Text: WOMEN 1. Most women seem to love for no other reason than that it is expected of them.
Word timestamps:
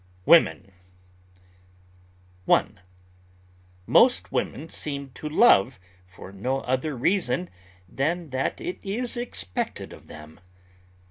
WOMEN 0.25 0.71
1. 2.45 2.79
Most 3.85 4.31
women 4.31 4.67
seem 4.67 5.11
to 5.11 5.29
love 5.29 5.79
for 6.07 6.31
no 6.31 6.61
other 6.61 6.97
reason 6.97 7.51
than 7.87 8.31
that 8.31 8.59
it 8.59 8.79
is 8.81 9.15
expected 9.15 9.93
of 9.93 10.07
them. 10.07 10.39